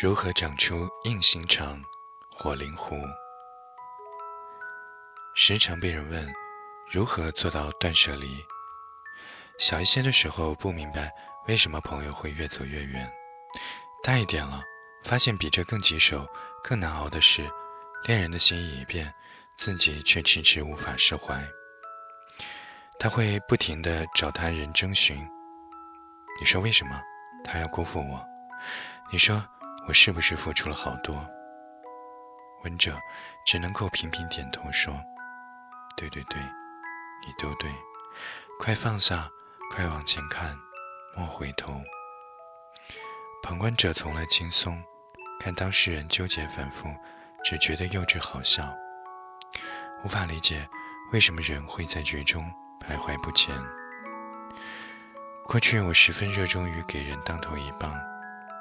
[0.00, 1.78] 如何长出硬心肠、
[2.34, 2.96] 火灵狐？
[5.34, 6.26] 时常被人问
[6.90, 8.42] 如何做到断舍离。
[9.58, 11.12] 小一些的时候不明白
[11.48, 13.12] 为什么朋友会越走越远，
[14.02, 14.62] 大一点了，
[15.02, 16.26] 发现比这更棘手、
[16.64, 17.46] 更难熬的是，
[18.04, 19.12] 恋人的心意已变，
[19.58, 21.46] 自己却迟迟无法释怀。
[22.98, 25.28] 他会不停地找他人征询。
[26.40, 26.98] 你说为什么
[27.44, 28.26] 他要辜负我？
[29.12, 29.46] 你说。
[29.90, 31.28] 我是不是付出了好多？
[32.62, 32.96] 闻者
[33.44, 34.94] 只能够频频点头说
[35.98, 36.40] ：“对对对，
[37.26, 37.68] 你都对。
[38.60, 39.28] 快放下，
[39.74, 40.56] 快往前看，
[41.16, 41.82] 莫回头。”
[43.42, 44.80] 旁观者从来轻松，
[45.40, 46.86] 看当事人纠结反复，
[47.42, 48.72] 只觉得幼稚好笑，
[50.04, 50.68] 无法理解
[51.12, 52.48] 为什么人会在局中
[52.78, 53.52] 徘徊不前。
[55.46, 57.92] 过去我十分热衷于给人当头一棒。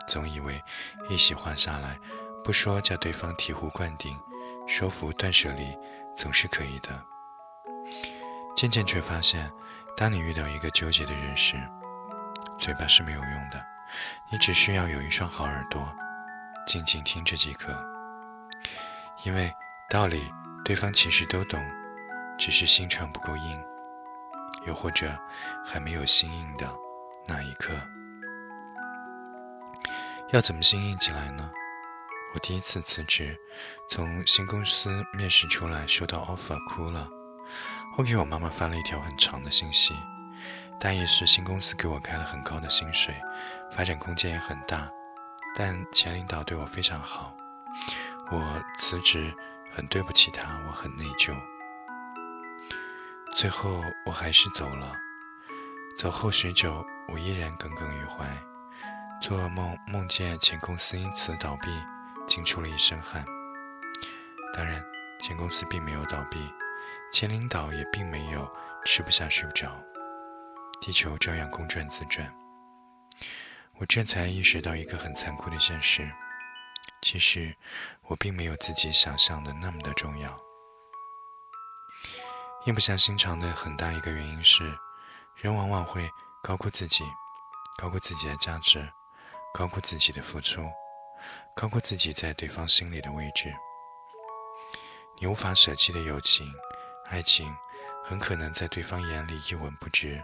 [0.09, 0.62] 总以为
[1.08, 1.99] 一席话下来，
[2.44, 4.20] 不说叫对方醍醐灌顶，
[4.68, 5.77] 说服断舍离
[6.16, 7.05] 总是可以的。
[8.55, 9.51] 渐渐却发现，
[9.96, 11.55] 当你遇到一个纠结的人时，
[12.57, 13.63] 嘴巴是没有用的，
[14.32, 15.88] 你只需要有一双好耳朵，
[16.66, 17.71] 静静听着即可。
[19.23, 19.54] 因为
[19.91, 20.34] 道理
[20.66, 21.63] 对方其实都懂，
[22.35, 23.63] 只是心肠不够硬，
[24.66, 25.16] 又或者
[25.63, 26.68] 还没有心硬的
[27.27, 27.73] 那一刻。
[30.32, 31.49] 要怎么心硬起来呢？
[32.35, 33.35] 我第一次辞职，
[33.90, 37.10] 从新公司面试出来，收到 offer 哭了。
[37.98, 39.96] 我给我妈妈发了一条很长的信息，
[40.80, 43.12] 大意是新公司给我开了很高的薪水，
[43.72, 44.88] 发展空间也很大，
[45.55, 47.35] 但前领导对我非常好。
[48.30, 49.34] 我辞职
[49.74, 51.35] 很对不起他，我很内疚。
[53.35, 54.96] 最后我还是走了。
[55.98, 58.27] 走后许久，我依然耿耿于怀。
[59.21, 61.70] 做噩梦，梦见前公司因此倒闭，
[62.25, 63.26] 惊出了一身汗。
[64.53, 64.81] 当然，
[65.22, 66.39] 前公司并没有倒闭，
[67.11, 68.49] 前领导也并没有
[68.85, 69.69] 吃不下睡不着，
[70.79, 72.33] 地球照样公转自转。
[73.77, 76.09] 我这才意识到一个很残酷的现实：
[77.01, 77.53] 其实
[78.03, 80.39] 我并没有自己想象的那么的重要。
[82.65, 84.79] 咽不下心肠的很大一个原因是，
[85.35, 86.09] 人往往会
[86.41, 87.03] 高估自己，
[87.77, 88.89] 高估自己的价值。
[89.53, 90.71] 高估自己的付出，
[91.55, 93.53] 高估自己在对方心里的位置。
[95.19, 96.53] 你无法舍弃的友情、
[97.09, 97.53] 爱情，
[98.05, 100.21] 很可能在对方眼里一文不值。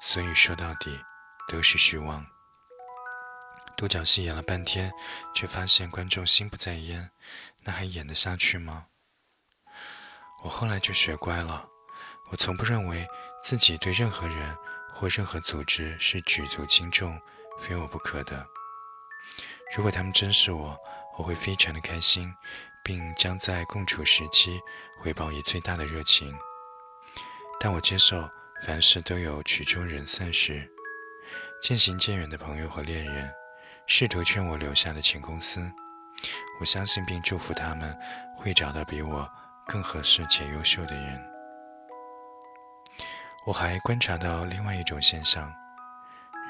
[0.00, 1.02] 所以说到底，
[1.48, 2.24] 都是虚妄。
[3.76, 4.92] 独角戏演了半天，
[5.34, 7.10] 却发现观众心不在焉，
[7.64, 8.86] 那还演得下去吗？
[10.44, 11.68] 我后来就学乖了，
[12.30, 13.08] 我从不认为
[13.42, 14.56] 自己对任何人
[14.92, 17.20] 或任何组织是举足轻重。
[17.60, 18.46] 非我不可的。
[19.76, 20.76] 如果他们真是我，
[21.18, 22.34] 我会非常的开心，
[22.82, 24.60] 并将在共处时期
[24.98, 26.34] 回报以最大的热情。
[27.60, 28.28] 但我接受
[28.64, 30.68] 凡事都有曲终人散时。
[31.62, 33.30] 渐行渐远的朋友和恋人，
[33.86, 35.70] 试图劝我留下的前公司，
[36.58, 37.96] 我相信并祝福他们
[38.34, 39.30] 会找到比我
[39.66, 41.22] 更合适且优秀的人。
[43.46, 45.54] 我还观察到另外一种现象。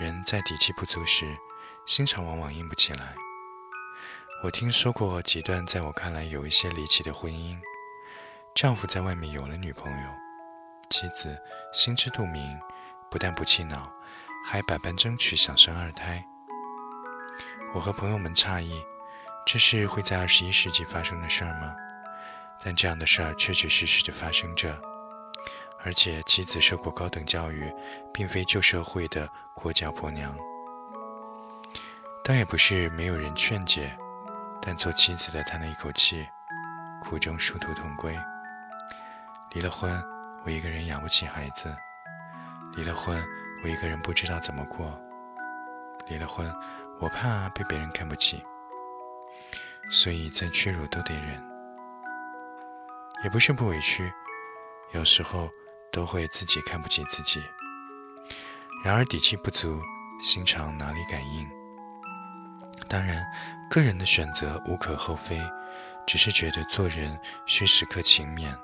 [0.01, 1.37] 人在底气不足时，
[1.85, 3.15] 心肠往往硬不起来。
[4.43, 7.59] 我听说过几段在我看来有一些离奇的婚姻：
[8.55, 10.09] 丈夫在外面有了女朋友，
[10.89, 11.39] 妻子
[11.75, 12.59] 心知肚明，
[13.11, 13.93] 不但不气恼，
[14.43, 16.25] 还百般争取想生二胎。
[17.75, 18.83] 我和朋友们诧异，
[19.47, 21.75] 这是会在二十一世纪发生的事儿吗？
[22.65, 24.81] 但这样的事儿确确实实的发生着。
[25.83, 27.73] 而且妻子受过高等教育，
[28.13, 30.37] 并非旧社会的裹脚婆娘。
[32.23, 33.97] 倒也不是没有人劝解，
[34.61, 36.29] 但做妻子的叹了一口气，
[37.01, 38.15] 苦中殊途同归。
[39.53, 39.91] 离了婚，
[40.45, 41.71] 我一个人养不起孩子；
[42.77, 43.27] 离了婚，
[43.65, 44.87] 我一个人不知道怎么过；
[46.09, 46.55] 离了婚，
[47.01, 48.45] 我怕被别人看不起，
[49.91, 51.43] 所以再屈辱都得忍。
[53.25, 54.13] 也不是不委屈，
[54.93, 55.51] 有时候。
[55.93, 57.43] 都会自己看不起自己，
[58.85, 59.83] 然而底气不足，
[60.23, 61.49] 心肠哪里敢硬？
[62.89, 63.25] 当然，
[63.71, 65.41] 个人的选择无可厚非，
[66.07, 68.57] 只是觉得做人需时刻勤勉。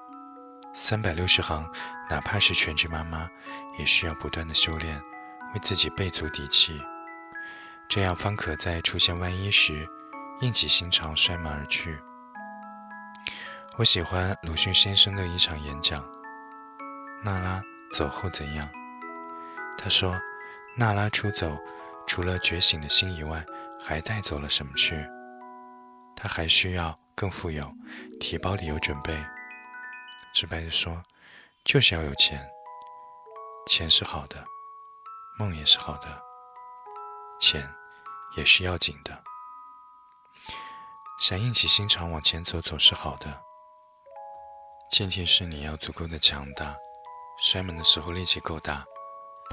[0.73, 1.69] 三百六十行，
[2.09, 3.29] 哪怕是全职妈妈，
[3.79, 5.01] 也需要不断的修炼，
[5.55, 6.81] 为自己备足底气，
[7.89, 9.89] 这样方可在出现万一时，
[10.41, 11.99] 硬起心肠摔马而去。
[13.79, 16.16] 我喜欢鲁迅先生的一场演讲。
[17.23, 18.69] 娜拉走后怎样？
[19.79, 20.19] 他说
[20.77, 21.59] ：“娜拉出走，
[22.07, 23.45] 除了觉醒的心以外，
[23.85, 25.07] 还带走了什么去？
[26.15, 27.71] 他还需要更富有，
[28.21, 29.23] 提包里有准备。
[30.33, 31.03] 直白的说，
[31.65, 32.49] 就是要有钱。
[33.67, 34.45] 钱是好的，
[35.39, 36.23] 梦也是好的，
[37.41, 37.69] 钱
[38.37, 39.23] 也是要紧的。
[41.19, 43.43] 想硬起心肠往前走总是好的，
[44.91, 46.77] 前提是你要足够的强大，
[47.39, 48.85] 摔门的时候力气够大，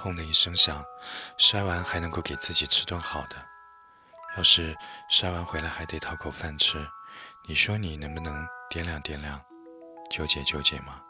[0.01, 0.83] 砰的一声响，
[1.37, 3.35] 摔完还能够给自己吃顿好的。
[4.37, 4.75] 要是
[5.09, 6.89] 摔完回来还得讨口饭吃，
[7.47, 9.39] 你说你能不能掂量掂量，
[10.09, 11.01] 纠结纠结吗？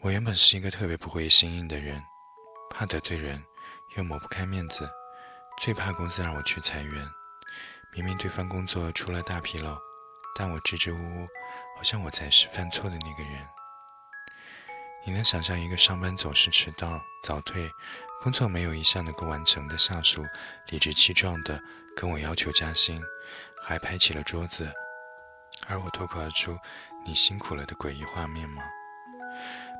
[0.00, 2.02] 我原本是一个特别不会心硬的人，
[2.70, 3.44] 怕得罪人，
[3.96, 4.88] 又抹不开面子，
[5.60, 7.10] 最怕公司让我去裁员。
[7.92, 9.78] 明明对方工作出了大纰漏，
[10.36, 11.26] 但我支支吾吾，
[11.76, 13.48] 好像我才是犯错的那个人。
[15.06, 17.70] 你能想象一个上班总是迟到、早退，
[18.22, 20.24] 工作没有一项能够完成的下属，
[20.68, 21.60] 理直气壮地
[21.94, 23.02] 跟我要求加薪，
[23.62, 24.72] 还拍起了桌子，
[25.66, 26.58] 而我脱口而出
[27.04, 28.62] “你辛苦了”的诡异画面吗？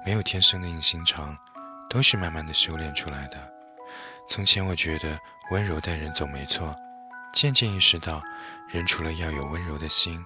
[0.05, 1.35] 没有天生的硬心肠，
[1.89, 3.51] 都是慢慢的修炼出来的。
[4.29, 5.19] 从前我觉得
[5.51, 6.77] 温柔待人总没错，
[7.33, 8.23] 渐渐意识到，
[8.69, 10.23] 人除了要有温柔的心，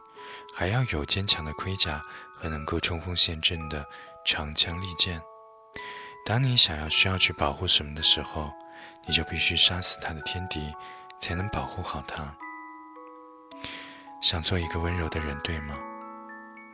[0.56, 2.02] 还要有坚强的盔甲
[2.34, 3.86] 和能够冲锋陷阵的
[4.30, 5.22] 长枪利剑。
[6.26, 8.52] 当你想要需要去保护什么的时候，
[9.06, 10.74] 你就必须杀死他的天敌，
[11.18, 12.36] 才能保护好他。
[14.20, 15.74] 想做一个温柔的人，对吗？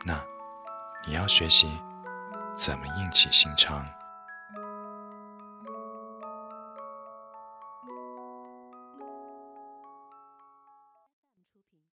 [0.03, 0.21] 那
[1.07, 1.81] 你要学习。
[2.57, 3.85] 怎么硬起心肠？